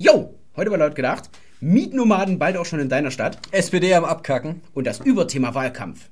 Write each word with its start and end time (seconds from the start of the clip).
Jo, 0.00 0.32
heute 0.54 0.70
war 0.70 0.78
laut 0.78 0.94
gedacht, 0.94 1.28
Mietnomaden 1.58 2.38
bald 2.38 2.56
auch 2.56 2.64
schon 2.64 2.78
in 2.78 2.88
deiner 2.88 3.10
Stadt 3.10 3.36
SPD 3.50 3.92
am 3.94 4.04
Abkacken. 4.04 4.62
und 4.72 4.86
das 4.86 5.00
Überthema 5.00 5.54
Wahlkampf. 5.54 6.08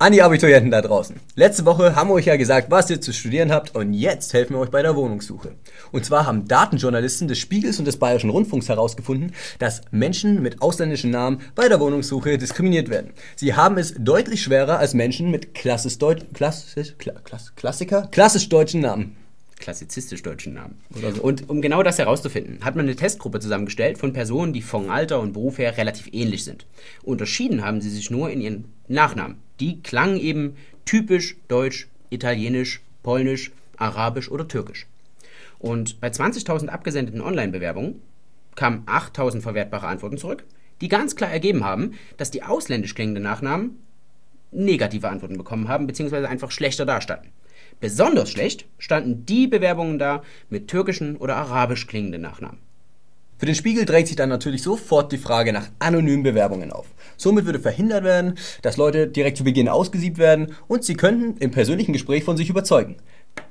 An 0.00 0.12
die 0.12 0.22
Abiturienten 0.22 0.70
da 0.70 0.80
draußen. 0.80 1.16
Letzte 1.34 1.64
Woche 1.64 1.96
haben 1.96 2.08
wir 2.08 2.14
euch 2.14 2.26
ja 2.26 2.36
gesagt, 2.36 2.70
was 2.70 2.88
ihr 2.88 3.00
zu 3.00 3.12
studieren 3.12 3.50
habt 3.50 3.74
und 3.74 3.94
jetzt 3.94 4.32
helfen 4.32 4.54
wir 4.54 4.60
euch 4.60 4.70
bei 4.70 4.80
der 4.80 4.94
Wohnungssuche. 4.94 5.56
Und 5.90 6.04
zwar 6.04 6.24
haben 6.24 6.46
Datenjournalisten 6.46 7.26
des 7.26 7.40
Spiegels 7.40 7.80
und 7.80 7.84
des 7.84 7.96
Bayerischen 7.96 8.30
Rundfunks 8.30 8.68
herausgefunden, 8.68 9.34
dass 9.58 9.80
Menschen 9.90 10.40
mit 10.40 10.62
ausländischen 10.62 11.10
Namen 11.10 11.40
bei 11.56 11.68
der 11.68 11.80
Wohnungssuche 11.80 12.38
diskriminiert 12.38 12.90
werden. 12.90 13.10
Sie 13.34 13.54
haben 13.54 13.76
es 13.76 13.92
deutlich 13.98 14.40
schwerer 14.40 14.78
als 14.78 14.94
Menschen 14.94 15.32
mit 15.32 15.52
klassisch, 15.52 15.98
Deut 15.98 16.32
klassisch, 16.32 16.94
Kla 16.98 17.14
Klass 17.24 17.52
Klassiker? 17.56 18.06
klassisch 18.12 18.48
deutschen 18.48 18.82
Namen. 18.82 19.16
Klassizistisch 19.58 20.22
deutschen 20.22 20.54
Namen. 20.54 20.78
So. 20.90 21.22
Und 21.22 21.48
um 21.48 21.60
genau 21.60 21.82
das 21.82 21.98
herauszufinden, 21.98 22.64
hat 22.64 22.76
man 22.76 22.86
eine 22.86 22.96
Testgruppe 22.96 23.40
zusammengestellt 23.40 23.98
von 23.98 24.12
Personen, 24.12 24.52
die 24.52 24.62
von 24.62 24.90
Alter 24.90 25.20
und 25.20 25.32
Beruf 25.32 25.58
her 25.58 25.76
relativ 25.76 26.08
ähnlich 26.12 26.44
sind. 26.44 26.66
Unterschieden 27.02 27.64
haben 27.64 27.80
sie 27.80 27.90
sich 27.90 28.10
nur 28.10 28.30
in 28.30 28.40
ihren 28.40 28.64
Nachnamen. 28.88 29.36
Die 29.60 29.82
klangen 29.82 30.18
eben 30.18 30.56
typisch 30.84 31.36
deutsch, 31.48 31.88
italienisch, 32.10 32.80
polnisch, 33.02 33.52
arabisch 33.76 34.30
oder 34.30 34.48
türkisch. 34.48 34.86
Und 35.58 36.00
bei 36.00 36.08
20.000 36.08 36.68
abgesendeten 36.68 37.20
Online-Bewerbungen 37.20 38.00
kamen 38.54 38.84
8.000 38.86 39.40
verwertbare 39.40 39.86
Antworten 39.86 40.18
zurück, 40.18 40.44
die 40.80 40.88
ganz 40.88 41.16
klar 41.16 41.30
ergeben 41.30 41.64
haben, 41.64 41.94
dass 42.16 42.30
die 42.30 42.42
ausländisch 42.42 42.94
klingenden 42.94 43.24
Nachnamen 43.24 43.78
negative 44.50 45.08
Antworten 45.08 45.36
bekommen 45.36 45.68
haben, 45.68 45.86
beziehungsweise 45.86 46.28
einfach 46.28 46.50
schlechter 46.50 46.86
dastanden. 46.86 47.30
Besonders 47.80 48.30
schlecht 48.30 48.66
standen 48.78 49.24
die 49.26 49.46
Bewerbungen 49.46 49.98
da 49.98 50.22
mit 50.50 50.68
türkischen 50.68 51.16
oder 51.16 51.36
arabisch 51.36 51.86
klingenden 51.86 52.22
Nachnamen. 52.22 52.58
Für 53.38 53.46
den 53.46 53.54
Spiegel 53.54 53.84
dreht 53.84 54.08
sich 54.08 54.16
dann 54.16 54.30
natürlich 54.30 54.62
sofort 54.62 55.12
die 55.12 55.18
Frage 55.18 55.52
nach 55.52 55.68
anonymen 55.78 56.24
Bewerbungen 56.24 56.72
auf. 56.72 56.86
Somit 57.16 57.46
würde 57.46 57.60
verhindert 57.60 58.02
werden, 58.02 58.34
dass 58.62 58.76
Leute 58.76 59.06
direkt 59.06 59.36
zu 59.36 59.44
Beginn 59.44 59.68
ausgesiebt 59.68 60.18
werden 60.18 60.56
und 60.66 60.82
sie 60.82 60.94
könnten 60.94 61.36
im 61.38 61.52
persönlichen 61.52 61.92
Gespräch 61.92 62.24
von 62.24 62.36
sich 62.36 62.50
überzeugen. 62.50 62.96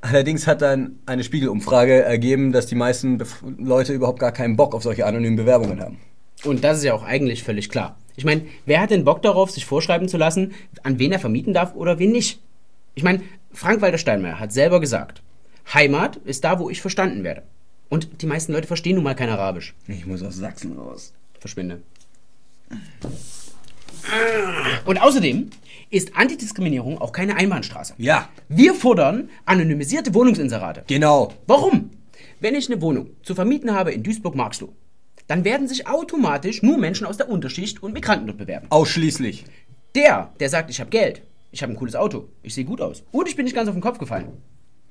Allerdings 0.01 0.45
hat 0.45 0.61
dann 0.61 0.99
eine 1.05 1.23
Spiegelumfrage 1.23 2.03
ergeben, 2.03 2.51
dass 2.51 2.65
die 2.65 2.75
meisten 2.75 3.17
Bef 3.17 3.41
Leute 3.57 3.93
überhaupt 3.93 4.19
gar 4.19 4.33
keinen 4.33 4.57
Bock 4.57 4.75
auf 4.75 4.83
solche 4.83 5.05
anonymen 5.05 5.37
Bewerbungen 5.37 5.79
haben. 5.79 5.99
Und 6.43 6.65
das 6.65 6.79
ist 6.79 6.83
ja 6.83 6.93
auch 6.93 7.03
eigentlich 7.03 7.43
völlig 7.43 7.69
klar. 7.69 7.97
Ich 8.17 8.25
meine, 8.25 8.41
wer 8.65 8.81
hat 8.81 8.91
denn 8.91 9.05
Bock 9.05 9.21
darauf, 9.21 9.51
sich 9.51 9.65
vorschreiben 9.65 10.09
zu 10.09 10.17
lassen, 10.17 10.53
an 10.83 10.99
wen 10.99 11.13
er 11.13 11.19
vermieten 11.19 11.53
darf 11.53 11.75
oder 11.75 11.97
wen 11.97 12.11
nicht? 12.11 12.41
Ich 12.95 13.03
meine, 13.03 13.21
Frank-Walter 13.53 13.97
Steinmeier 13.97 14.39
hat 14.39 14.51
selber 14.53 14.79
gesagt, 14.79 15.21
Heimat 15.73 16.17
ist 16.17 16.43
da, 16.43 16.59
wo 16.59 16.69
ich 16.69 16.81
verstanden 16.81 17.23
werde. 17.23 17.43
Und 17.89 18.21
die 18.21 18.25
meisten 18.25 18.51
Leute 18.53 18.67
verstehen 18.67 18.95
nun 18.95 19.03
mal 19.03 19.15
kein 19.15 19.29
Arabisch. 19.29 19.73
Ich 19.87 20.05
muss 20.05 20.21
aus 20.23 20.35
Sachsen 20.35 20.77
raus. 20.77 21.13
Verschwinde. 21.39 21.81
Und 24.85 25.01
außerdem 25.01 25.49
ist 25.89 26.15
Antidiskriminierung 26.15 26.97
auch 26.99 27.11
keine 27.11 27.35
Einbahnstraße. 27.35 27.93
Ja, 27.97 28.29
Wir 28.49 28.73
fordern 28.73 29.29
anonymisierte 29.45 30.13
Wohnungsinserate. 30.13 30.83
genau. 30.87 31.33
Warum? 31.47 31.91
Wenn 32.39 32.55
ich 32.55 32.69
eine 32.71 32.81
Wohnung 32.81 33.09
zu 33.23 33.33
vermieten 33.35 33.73
habe 33.73 33.91
in 33.91 34.03
Duisburg-Marxloh, 34.03 34.73
dann 35.27 35.43
werden 35.43 35.67
sich 35.67 35.87
automatisch 35.87 36.61
nur 36.61 36.77
Menschen 36.77 37.07
aus 37.07 37.17
der 37.17 37.29
Unterschicht 37.29 37.81
und 37.81 37.93
Migranten 37.93 38.27
dort 38.27 38.37
bewerben. 38.37 38.67
Ausschließlich. 38.69 39.45
Der, 39.95 40.31
der 40.39 40.49
sagt, 40.49 40.69
ich 40.69 40.79
habe 40.79 40.89
Geld, 40.89 41.21
ich 41.51 41.63
habe 41.63 41.73
ein 41.73 41.77
cooles 41.77 41.95
Auto, 41.95 42.29
ich 42.43 42.53
sehe 42.53 42.65
gut 42.65 42.81
aus 42.81 43.03
und 43.11 43.27
ich 43.27 43.35
bin 43.35 43.45
nicht 43.45 43.55
ganz 43.55 43.67
auf 43.69 43.75
den 43.75 43.81
Kopf 43.81 43.97
gefallen, 43.97 44.31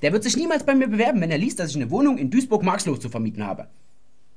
der 0.02 0.12
wird 0.12 0.22
sich 0.22 0.36
niemals 0.36 0.64
bei 0.64 0.74
mir 0.74 0.88
bewerben, 0.88 1.20
wenn 1.20 1.30
er 1.30 1.38
liest, 1.38 1.58
dass 1.58 1.70
ich 1.70 1.76
eine 1.76 1.90
Wohnung 1.90 2.18
in 2.18 2.30
Duisburg-Marxloh 2.30 2.96
zu 2.96 3.08
vermieten 3.08 3.46
habe. 3.46 3.68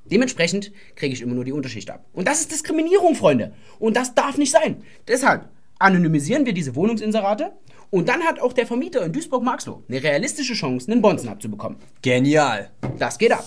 Dementsprechend 0.06 0.72
kriege 0.96 1.14
ich 1.14 1.22
immer 1.22 1.36
nur 1.36 1.46
die 1.46 1.52
Unterschicht 1.52 1.90
ab. 1.90 2.06
Und 2.14 2.28
das 2.28 2.40
ist 2.40 2.52
Diskriminierung, 2.52 3.16
Freunde. 3.16 3.54
Und 3.78 3.96
das 3.96 4.16
darf 4.16 4.38
nicht 4.38 4.52
sein. 4.52 4.84
Deshalb 5.08 5.50
anonymisieren 5.78 6.46
wir 6.46 6.54
diese 6.54 6.76
Wohnungsinserate 6.76 7.52
und 7.90 8.08
dann 8.08 8.24
hat 8.24 8.40
auch 8.40 8.54
der 8.54 8.68
Vermieter 8.68 9.04
in 9.04 9.14
Duisburg-Marxloh 9.14 9.84
eine 9.88 10.04
realistische 10.04 10.54
Chance, 10.54 10.92
einen 10.92 11.02
Bonzen 11.02 11.30
abzubekommen. 11.30 11.78
Genial. 12.02 12.70
Das 12.98 13.18
geht 13.18 13.32
ab. 13.32 13.46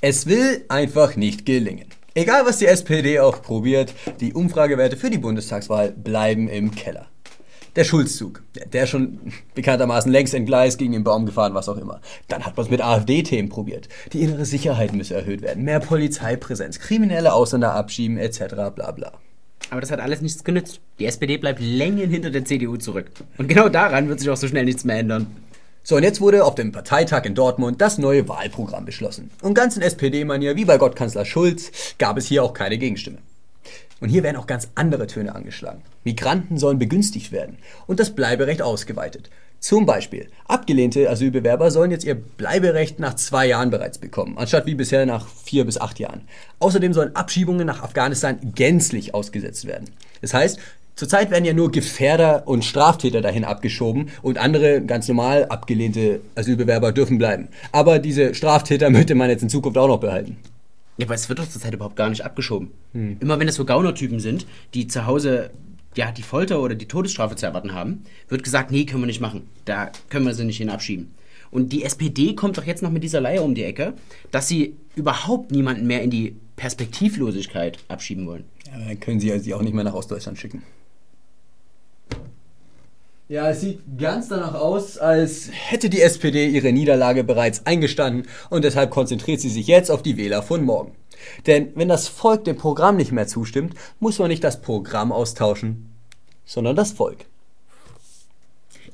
Es 0.00 0.26
will 0.26 0.64
einfach 0.68 1.16
nicht 1.16 1.46
gelingen. 1.46 1.88
Egal 2.14 2.44
was 2.44 2.58
die 2.58 2.66
SPD 2.66 3.20
auch 3.20 3.40
probiert, 3.40 3.94
die 4.20 4.34
Umfragewerte 4.34 4.96
für 4.96 5.10
die 5.10 5.18
Bundestagswahl 5.18 5.92
bleiben 5.92 6.48
im 6.48 6.70
Keller. 6.72 7.11
Der 7.74 7.84
Schulzzug, 7.84 8.42
der 8.72 8.86
schon 8.86 9.18
bekanntermaßen 9.54 10.12
längst 10.12 10.34
entgleist, 10.34 10.78
gegen 10.78 10.92
den 10.92 11.04
Baum 11.04 11.24
gefahren, 11.24 11.54
was 11.54 11.70
auch 11.70 11.78
immer. 11.78 12.02
Dann 12.28 12.44
hat 12.44 12.56
man 12.56 12.66
es 12.66 12.70
mit 12.70 12.82
AfD-Themen 12.82 13.48
probiert. 13.48 13.88
Die 14.12 14.20
innere 14.20 14.44
Sicherheit 14.44 14.92
müsse 14.92 15.14
erhöht 15.14 15.40
werden, 15.40 15.64
mehr 15.64 15.80
Polizeipräsenz, 15.80 16.78
kriminelle 16.80 17.32
Ausländer 17.32 17.74
abschieben, 17.74 18.18
etc. 18.18 18.44
bla 18.74 18.90
bla. 18.90 19.12
Aber 19.70 19.80
das 19.80 19.90
hat 19.90 20.00
alles 20.00 20.20
nichts 20.20 20.44
genützt. 20.44 20.80
Die 20.98 21.06
SPD 21.06 21.38
bleibt 21.38 21.60
Längen 21.60 22.10
hinter 22.10 22.30
der 22.30 22.44
CDU 22.44 22.76
zurück. 22.76 23.06
Und 23.38 23.48
genau 23.48 23.70
daran 23.70 24.08
wird 24.08 24.20
sich 24.20 24.28
auch 24.28 24.36
so 24.36 24.48
schnell 24.48 24.66
nichts 24.66 24.84
mehr 24.84 24.98
ändern. 24.98 25.28
So, 25.82 25.96
und 25.96 26.02
jetzt 26.02 26.20
wurde 26.20 26.44
auf 26.44 26.54
dem 26.54 26.72
Parteitag 26.72 27.24
in 27.24 27.34
Dortmund 27.34 27.80
das 27.80 27.96
neue 27.96 28.28
Wahlprogramm 28.28 28.84
beschlossen. 28.84 29.30
Und 29.40 29.54
ganz 29.54 29.76
in 29.76 29.82
SPD-Manier, 29.82 30.56
wie 30.56 30.66
bei 30.66 30.76
Gottkanzler 30.76 31.24
Schulz, 31.24 31.72
gab 31.98 32.18
es 32.18 32.26
hier 32.26 32.44
auch 32.44 32.52
keine 32.52 32.76
Gegenstimme. 32.76 33.18
Und 34.02 34.08
hier 34.08 34.24
werden 34.24 34.36
auch 34.36 34.48
ganz 34.48 34.68
andere 34.74 35.06
Töne 35.06 35.32
angeschlagen. 35.34 35.80
Migranten 36.02 36.58
sollen 36.58 36.80
begünstigt 36.80 37.30
werden 37.30 37.58
und 37.86 38.00
das 38.00 38.10
Bleiberecht 38.10 38.60
ausgeweitet. 38.60 39.30
Zum 39.60 39.86
Beispiel, 39.86 40.26
abgelehnte 40.48 41.08
Asylbewerber 41.08 41.70
sollen 41.70 41.92
jetzt 41.92 42.04
ihr 42.04 42.16
Bleiberecht 42.16 42.98
nach 42.98 43.14
zwei 43.14 43.46
Jahren 43.46 43.70
bereits 43.70 43.98
bekommen, 43.98 44.36
anstatt 44.38 44.66
wie 44.66 44.74
bisher 44.74 45.06
nach 45.06 45.28
vier 45.28 45.64
bis 45.64 45.80
acht 45.80 46.00
Jahren. 46.00 46.22
Außerdem 46.58 46.92
sollen 46.92 47.14
Abschiebungen 47.14 47.64
nach 47.64 47.80
Afghanistan 47.80 48.38
gänzlich 48.56 49.14
ausgesetzt 49.14 49.68
werden. 49.68 49.90
Das 50.20 50.34
heißt, 50.34 50.58
zurzeit 50.96 51.30
werden 51.30 51.44
ja 51.44 51.52
nur 51.52 51.70
Gefährder 51.70 52.42
und 52.48 52.64
Straftäter 52.64 53.20
dahin 53.20 53.44
abgeschoben 53.44 54.10
und 54.20 54.36
andere 54.36 54.82
ganz 54.82 55.06
normal 55.06 55.44
abgelehnte 55.44 56.22
Asylbewerber 56.34 56.90
dürfen 56.90 57.18
bleiben. 57.18 57.46
Aber 57.70 58.00
diese 58.00 58.34
Straftäter 58.34 58.90
möchte 58.90 59.14
man 59.14 59.30
jetzt 59.30 59.44
in 59.44 59.48
Zukunft 59.48 59.78
auch 59.78 59.86
noch 59.86 60.00
behalten. 60.00 60.38
Ja, 60.98 61.06
aber 61.06 61.14
es 61.14 61.28
wird 61.28 61.38
doch 61.38 61.48
zurzeit 61.48 61.72
überhaupt 61.72 61.96
gar 61.96 62.10
nicht 62.10 62.24
abgeschoben. 62.24 62.70
Immer 63.20 63.40
wenn 63.40 63.48
es 63.48 63.54
so 63.54 63.64
Gaunertypen 63.64 64.20
sind, 64.20 64.46
die 64.74 64.86
zu 64.86 65.06
Hause 65.06 65.50
ja, 65.96 66.10
die 66.10 66.22
Folter 66.22 66.62
oder 66.62 66.74
die 66.74 66.86
Todesstrafe 66.86 67.36
zu 67.36 67.46
erwarten 67.46 67.74
haben, 67.74 68.02
wird 68.28 68.42
gesagt, 68.44 68.70
nee, 68.70 68.84
können 68.84 69.02
wir 69.02 69.06
nicht 69.06 69.20
machen. 69.20 69.48
Da 69.64 69.90
können 70.08 70.26
wir 70.26 70.34
sie 70.34 70.44
nicht 70.44 70.58
hin 70.58 70.70
abschieben. 70.70 71.12
Und 71.50 71.72
die 71.72 71.84
SPD 71.84 72.34
kommt 72.34 72.56
doch 72.56 72.64
jetzt 72.64 72.82
noch 72.82 72.90
mit 72.90 73.04
dieser 73.04 73.20
Leihe 73.20 73.42
um 73.42 73.54
die 73.54 73.64
Ecke, 73.64 73.92
dass 74.30 74.48
sie 74.48 74.74
überhaupt 74.96 75.50
niemanden 75.50 75.86
mehr 75.86 76.02
in 76.02 76.10
die 76.10 76.34
Perspektivlosigkeit 76.56 77.78
abschieben 77.88 78.26
wollen. 78.26 78.44
Ja, 78.66 78.78
dann 78.78 79.00
können 79.00 79.20
sie 79.20 79.38
sie 79.38 79.52
auch 79.52 79.62
nicht 79.62 79.74
mehr 79.74 79.84
nach 79.84 79.94
Ostdeutschland 79.94 80.38
schicken. 80.38 80.62
Ja, 83.32 83.48
es 83.48 83.62
sieht 83.62 83.80
ganz 83.96 84.28
danach 84.28 84.52
aus, 84.52 84.98
als 84.98 85.48
hätte 85.50 85.88
die 85.88 86.02
SPD 86.02 86.48
ihre 86.48 86.70
Niederlage 86.70 87.24
bereits 87.24 87.64
eingestanden 87.64 88.28
und 88.50 88.62
deshalb 88.62 88.90
konzentriert 88.90 89.40
sie 89.40 89.48
sich 89.48 89.66
jetzt 89.68 89.90
auf 89.90 90.02
die 90.02 90.18
Wähler 90.18 90.42
von 90.42 90.62
morgen. 90.62 90.94
Denn 91.46 91.72
wenn 91.74 91.88
das 91.88 92.08
Volk 92.08 92.44
dem 92.44 92.58
Programm 92.58 92.98
nicht 92.98 93.10
mehr 93.10 93.26
zustimmt, 93.26 93.72
muss 94.00 94.18
man 94.18 94.28
nicht 94.28 94.44
das 94.44 94.60
Programm 94.60 95.12
austauschen, 95.12 95.90
sondern 96.44 96.76
das 96.76 96.92
Volk. 96.92 97.24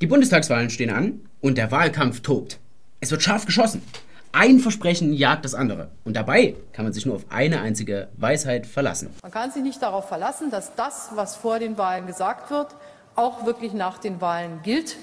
Die 0.01 0.07
Bundestagswahlen 0.07 0.71
stehen 0.71 0.91
an 0.91 1.21
und 1.41 1.59
der 1.59 1.73
Wahlkampf 1.73 2.21
tobt. 2.21 2.61
Es 3.01 3.11
wird 3.11 3.25
scharf 3.25 3.45
geschossen. 3.45 3.83
Ein 4.31 4.61
Versprechen 4.61 5.15
jagt 5.15 5.47
das 5.47 5.55
andere. 5.55 5.89
Und 6.05 6.15
dabei 6.15 6.55
kann 6.73 6.85
man 6.85 6.93
sich 6.93 7.07
nur 7.07 7.17
auf 7.17 7.25
eine 7.31 7.61
einzige 7.61 8.07
Weisheit 8.17 8.67
verlassen. 8.69 9.11
Man 9.21 9.33
kann 9.33 9.51
sich 9.51 9.65
nicht 9.65 9.83
darauf 9.83 10.07
verlassen, 10.07 10.53
dass 10.53 10.77
das, 10.77 11.09
was 11.15 11.35
vor 11.35 11.59
den 11.59 11.77
Wahlen 11.77 12.07
gesagt 12.07 12.53
wird, 12.53 12.69
auch 13.19 13.45
wirklich 13.45 13.73
nach 13.73 13.99
den 13.99 14.21
Wahlen 14.21 14.61
gilt. 14.63 14.97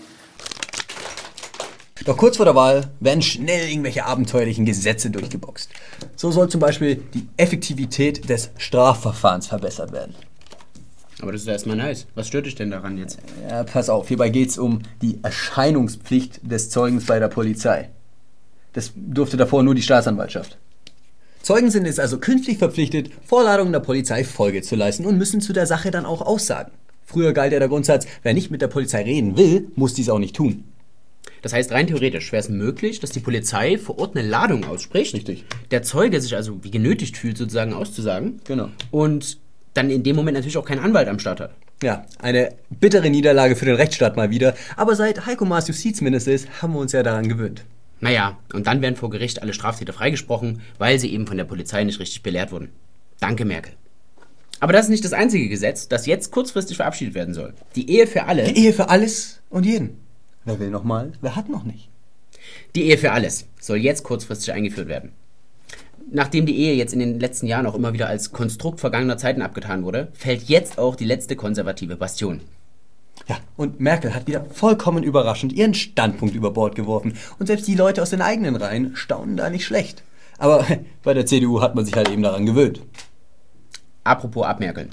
Doch 2.06 2.18
kurz 2.18 2.38
vor 2.38 2.46
der 2.46 2.56
Wahl 2.56 2.92
werden 3.00 3.22
schnell 3.22 3.68
irgendwelche 3.68 4.06
abenteuerlichen 4.06 4.66
Gesetze 4.66 5.10
durchgeboxt. 5.10 5.70
So 6.16 6.30
soll 6.32 6.50
zum 6.50 6.62
Beispiel 6.62 6.98
die 7.14 7.28
Effektivität 7.38 8.30
des 8.30 8.52
Strafverfahrens 8.58 9.48
verbessert 9.48 9.92
werden. 9.92 10.14
Aber 11.22 11.32
das 11.32 11.42
ist 11.42 11.48
erstmal 11.48 11.78
nice. 11.78 12.06
Was 12.14 12.28
stört 12.28 12.46
dich 12.46 12.56
denn 12.56 12.70
daran 12.70 12.98
jetzt? 12.98 13.18
Ja, 13.50 13.64
pass 13.64 13.90
auf, 13.90 14.08
hierbei 14.08 14.30
geht 14.30 14.50
es 14.50 14.58
um 14.58 14.82
die 15.02 15.18
Erscheinungspflicht 15.24 16.40
des 16.44 16.70
Zeugens 16.70 17.06
bei 17.06 17.18
der 17.20 17.30
Polizei. 17.30 17.90
Das 18.74 18.92
durfte 18.96 19.38
davor 19.38 19.64
nur 19.64 19.74
die 19.74 19.82
Staatsanwaltschaft. 19.82 20.58
Zeugen 21.42 21.72
sind 21.72 21.86
jetzt 21.86 22.00
also 22.00 22.20
künftig 22.20 22.58
verpflichtet, 22.58 23.10
Vorladungen 23.26 23.72
der 23.72 23.80
Polizei 23.80 24.24
Folge 24.24 24.62
zu 24.62 24.76
leisten 24.76 25.06
und 25.06 25.18
müssen 25.18 25.42
zu 25.42 25.54
der 25.54 25.66
Sache 25.66 25.92
dann 25.92 26.06
auch 26.06 26.22
aussagen. 26.22 26.72
Früher 27.06 27.34
galt 27.34 27.54
ja 27.54 27.60
der 27.60 27.68
Grundsatz, 27.68 28.08
wer 28.24 28.34
nicht 28.34 28.52
mit 28.52 28.62
der 28.62 28.68
Polizei 28.68 29.04
reden 29.04 29.38
will, 29.38 29.68
muss 29.76 29.94
dies 29.94 30.10
auch 30.10 30.20
nicht 30.20 30.36
tun. 30.36 30.64
Das 31.42 31.54
heißt, 31.54 31.72
rein 31.72 31.86
theoretisch 31.86 32.32
wäre 32.32 32.42
es 32.42 32.50
möglich, 32.50 33.00
dass 33.00 33.12
die 33.12 33.20
Polizei 33.20 33.78
vor 33.78 34.00
Ort 34.00 34.18
eine 34.18 34.28
Ladung 34.28 34.66
ausspricht. 34.66 35.14
Richtig. 35.14 35.46
Der 35.70 35.84
Zeuge 35.84 36.20
sich 36.20 36.36
also 36.36 36.64
wie 36.64 36.72
genötigt 36.72 37.18
fühlt, 37.18 37.38
sozusagen 37.38 37.74
auszusagen. 37.74 38.42
Genau. 38.46 38.70
Und 38.90 39.38
dann 39.76 39.92
in 39.92 40.02
dem 40.02 40.16
Moment 40.16 40.36
natürlich 40.36 40.58
auch 40.58 40.66
keinen 40.66 40.80
Anwalt 40.80 41.08
am 41.08 41.20
Start 41.20 41.40
hat. 41.40 41.52
Ja, 41.84 42.06
eine 42.20 42.56
bittere 42.70 43.10
Niederlage 43.10 43.56
für 43.56 43.66
den 43.66 43.76
Rechtsstaat 43.76 44.16
mal 44.16 44.32
wieder. 44.32 44.56
Aber 44.76 44.96
seit 44.96 45.26
Heiko 45.26 45.46
Maas 45.46 45.68
Justizminister 45.68 46.32
ist, 46.32 46.62
haben 46.62 46.74
wir 46.74 46.80
uns 46.80 46.94
ja 46.94 47.04
daran 47.04 47.28
gewöhnt. 47.28 47.64
Naja, 48.00 48.38
und 48.54 48.66
dann 48.68 48.82
werden 48.82 48.96
vor 48.96 49.10
Gericht 49.10 49.42
alle 49.42 49.54
Straftäter 49.54 49.94
freigesprochen, 49.94 50.62
weil 50.78 51.00
sie 51.00 51.12
eben 51.14 51.28
von 51.28 51.38
der 51.38 51.46
Polizei 51.46 51.84
nicht 51.84 52.00
richtig 52.00 52.24
belehrt 52.24 52.52
wurden. 52.52 52.70
Danke, 53.20 53.46
Merkel. 53.46 53.74
Aber 54.66 54.74
das 54.74 54.86
ist 54.86 54.90
nicht 54.90 55.06
das 55.06 55.14
einzige 55.14 55.48
Gesetz, 55.48 55.90
das 55.90 56.08
jetzt 56.08 56.32
kurzfristig 56.32 56.78
verabschiedet 56.78 57.14
werden 57.14 57.36
soll. 57.36 57.54
Die 57.76 57.88
Ehe 57.88 58.08
für 58.08 58.24
alle. 58.24 58.46
Die 58.46 58.66
Ehe 58.66 58.74
für 58.74 58.90
alles 58.90 59.40
und 59.52 59.64
jeden. 59.64 60.00
Wer 60.44 60.60
will 60.60 60.72
noch 60.72 60.84
mal? 60.84 61.12
Wer 61.22 61.36
hat 61.36 61.50
noch 61.50 61.66
nicht? 61.66 61.88
Die 62.74 62.86
Ehe 62.86 62.98
für 62.98 63.12
alles 63.12 63.46
soll 63.62 63.78
jetzt 63.78 64.02
kurzfristig 64.02 64.52
eingeführt 64.54 64.88
werden. 64.88 65.12
Nachdem 66.12 66.48
die 66.48 66.58
Ehe 66.58 66.74
jetzt 66.74 66.94
in 66.94 67.00
den 67.00 67.20
letzten 67.20 67.46
Jahren 67.46 67.68
auch 67.68 67.76
immer 67.76 67.94
wieder 67.94 68.08
als 68.08 68.32
Konstrukt 68.32 68.80
vergangener 68.80 69.20
Zeiten 69.20 69.44
abgetan 69.44 69.84
wurde, 69.84 70.08
fällt 70.14 70.50
jetzt 70.50 70.80
auch 70.80 70.96
die 70.96 71.06
letzte 71.06 71.36
konservative 71.36 71.96
Bastion. 71.96 72.42
Ja, 73.28 73.38
und 73.58 73.80
Merkel 73.80 74.16
hat 74.16 74.26
wieder 74.26 74.46
vollkommen 74.46 75.04
überraschend 75.04 75.54
ihren 75.54 75.76
Standpunkt 75.76 76.34
über 76.34 76.50
Bord 76.50 76.74
geworfen. 76.74 77.16
Und 77.38 77.46
selbst 77.46 77.68
die 77.68 77.76
Leute 77.76 78.02
aus 78.02 78.10
den 78.10 78.24
eigenen 78.24 78.56
Reihen 78.56 78.96
staunen 78.96 79.38
da 79.38 79.52
nicht 79.52 79.66
schlecht. 79.66 80.02
Aber 80.40 80.66
bei 81.04 81.14
der 81.14 81.28
CDU 81.28 81.62
hat 81.62 81.76
man 81.76 81.86
sich 81.86 81.94
halt 81.94 82.10
eben 82.10 82.24
daran 82.24 82.48
gewöhnt. 82.48 82.82
Apropos 84.06 84.46
abmerkeln. 84.46 84.90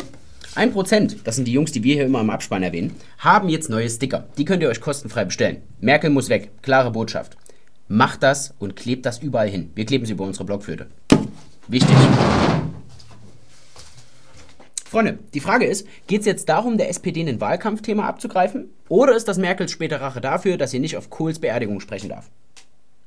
Ein 0.55 0.73
Prozent, 0.73 1.19
das 1.25 1.37
sind 1.37 1.47
die 1.47 1.53
Jungs, 1.53 1.71
die 1.71 1.85
wir 1.85 1.95
hier 1.95 2.07
immer 2.07 2.21
im 2.21 2.31
Abspann 2.31 2.63
erwähnen, 2.63 2.95
haben 3.19 3.51
jetzt 3.51 3.69
neue 3.69 3.89
Sticker. 3.89 4.27
Die 4.39 4.45
könnt 4.47 4.63
ihr 4.63 4.71
euch 4.71 4.81
kostenfrei 4.81 5.27
bestellen. 5.27 5.59
Merkel 5.81 6.09
muss 6.09 6.31
weg. 6.31 6.51
Klare 6.63 6.91
Botschaft. 6.91 7.37
Macht 7.89 8.23
das 8.23 8.55
und 8.59 8.75
klebt 8.75 9.05
das 9.05 9.19
überall 9.19 9.49
hin. 9.49 9.71
Wir 9.75 9.85
kleben 9.85 10.07
sie 10.07 10.13
über 10.13 10.25
unsere 10.25 10.47
Blockflöte. 10.47 10.87
Wichtig. 11.69 11.95
Freunde, 14.87 15.19
die 15.35 15.41
Frage 15.41 15.67
ist, 15.67 15.87
geht 16.07 16.21
es 16.21 16.27
jetzt 16.27 16.49
darum, 16.49 16.79
der 16.79 16.89
SPD 16.89 17.21
ein 17.23 17.41
Wahlkampfthema 17.41 18.07
abzugreifen? 18.07 18.71
Oder 18.89 19.15
ist 19.15 19.29
das 19.29 19.37
Merkels 19.37 19.73
später 19.73 20.01
Rache 20.01 20.23
dafür, 20.23 20.57
dass 20.57 20.71
sie 20.71 20.81
nicht 20.81 20.97
auf 20.97 21.11
Kohls 21.11 21.39
Beerdigung 21.39 21.81
sprechen 21.81 22.09
darf? 22.09 22.31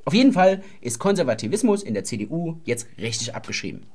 Auf 0.04 0.14
jeden 0.14 0.34
Fall 0.34 0.62
ist 0.82 1.00
Konservativismus 1.00 1.82
in 1.82 1.96
der 1.96 2.04
CDU 2.04 2.58
jetzt 2.64 2.88
richtig 3.00 3.34
abgeschrieben. 3.34 3.88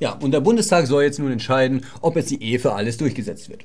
Ja, 0.00 0.12
und 0.12 0.32
der 0.32 0.40
Bundestag 0.40 0.86
soll 0.86 1.04
jetzt 1.04 1.18
nun 1.18 1.32
entscheiden, 1.32 1.84
ob 2.00 2.16
jetzt 2.16 2.30
die 2.30 2.42
Ehe 2.42 2.58
für 2.58 2.72
alles 2.72 2.96
durchgesetzt 2.96 3.48
wird. 3.48 3.64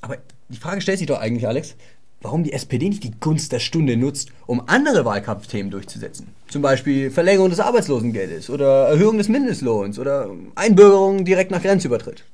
Aber 0.00 0.18
die 0.48 0.58
Frage 0.58 0.80
stellt 0.80 0.98
sich 0.98 1.06
doch 1.06 1.20
eigentlich, 1.20 1.46
Alex, 1.46 1.76
warum 2.22 2.44
die 2.44 2.52
SPD 2.52 2.88
nicht 2.88 3.04
die 3.04 3.12
Gunst 3.20 3.52
der 3.52 3.58
Stunde 3.58 3.96
nutzt, 3.96 4.30
um 4.46 4.62
andere 4.68 5.04
Wahlkampfthemen 5.04 5.70
durchzusetzen. 5.70 6.28
Zum 6.48 6.62
Beispiel 6.62 7.10
Verlängerung 7.10 7.50
des 7.50 7.60
Arbeitslosengeldes 7.60 8.50
oder 8.50 8.88
Erhöhung 8.88 9.18
des 9.18 9.28
Mindestlohns 9.28 9.98
oder 9.98 10.30
Einbürgerung 10.54 11.24
direkt 11.24 11.50
nach 11.50 11.62
Grenzübertritt. 11.62 12.24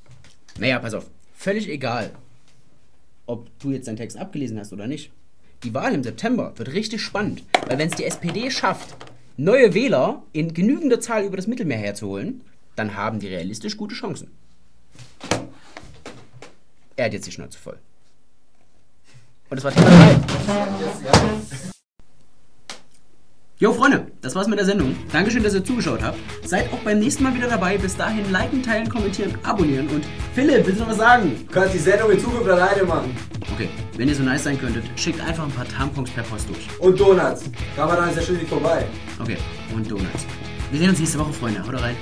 Naja, 0.59 0.79
pass 0.79 0.95
auf. 0.95 1.07
Völlig 1.35 1.69
egal, 1.69 2.11
ob 3.27 3.47
du 3.61 3.71
jetzt 3.71 3.89
deinen 3.89 3.97
Text 3.97 4.19
abgelesen 4.19 4.59
hast 4.59 4.73
oder 4.73 4.87
nicht. 4.87 5.13
Die 5.63 5.75
Wahl 5.75 5.95
im 5.95 6.03
September 6.03 6.53
wird 6.57 6.73
richtig 6.73 7.01
spannend, 7.01 7.43
weil 7.67 7.79
wenn 7.79 7.89
es 7.89 7.97
die 7.97 8.05
SPD 8.05 8.51
schafft, 8.51 8.95
neue 9.37 9.75
Wähler 9.75 10.23
in 10.33 10.55
genügender 10.55 11.01
Zahl 11.01 11.25
über 11.25 11.37
das 11.37 11.47
Mittelmeer 11.47 11.79
herzuholen, 11.79 12.43
dann 12.79 12.97
haben 12.97 13.19
die 13.19 13.29
realistisch 13.29 13.77
gute 13.77 13.95
Chancen. 13.95 14.31
Er 16.97 17.07
hat 17.07 17.13
jetzt 17.13 17.27
die 17.27 17.33
Schnauze 17.33 17.59
voll. 17.59 17.79
Und 19.51 19.57
das 19.57 19.65
war 19.65 19.73
Thema 19.73 19.89
3. 19.89 20.19
Jo, 23.61 23.73
Freunde, 23.73 24.07
das 24.21 24.37
war's 24.37 24.47
mit 24.47 24.59
der 24.59 24.67
Sendung. 24.67 24.95
Dankeschön, 25.11 25.43
dass 25.43 25.55
ihr 25.55 25.65
zugeschaut 25.65 26.01
habt. 26.01 26.17
Seid 26.45 26.73
auch 26.73 26.79
beim 26.79 27.01
nächsten 27.01 27.25
Mal 27.25 27.35
wieder 27.35 27.49
dabei. 27.49 27.77
Bis 27.77 27.97
dahin 27.97 28.31
liken, 28.31 28.63
teilen, 28.63 28.89
kommentieren, 28.89 29.37
abonnieren. 29.43 29.89
Und 29.89 30.05
Philipp, 30.35 30.65
willst 30.65 30.79
du 30.79 30.85
noch 30.85 30.91
was 30.91 30.99
sagen? 30.99 31.45
Du 31.45 31.53
kannst 31.53 31.75
die 31.75 31.79
Sendung 31.79 32.13
in 32.13 32.21
Zukunft 32.21 32.49
alleine 32.49 32.85
machen. 32.85 33.17
Okay, 33.53 33.69
wenn 33.97 34.09
ihr 34.09 34.15
so 34.15 34.23
nice 34.23 34.45
sein 34.45 34.61
könntet, 34.61 34.85
schickt 34.95 35.21
einfach 35.21 35.43
ein 35.43 35.51
paar 35.51 35.67
Tampons 35.67 36.09
per 36.11 36.23
Post 36.23 36.49
durch. 36.49 36.69
Und 36.79 37.01
Donuts. 37.01 37.51
Ramadan 37.77 38.11
ist 38.11 38.17
ja 38.17 38.23
schon 38.23 38.37
nicht 38.37 38.49
vorbei. 38.49 38.87
Okay, 39.19 39.39
und 39.75 39.91
Donuts. 39.91 40.25
Wir 40.71 40.79
sehen 40.79 40.91
uns 40.91 41.01
nächste 41.01 41.19
Woche, 41.19 41.33
Freunde. 41.33 41.67
Haut 41.67 41.83
rein. 41.83 41.97